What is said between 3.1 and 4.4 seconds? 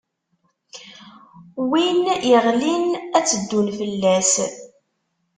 ad tt-ddun fell-as.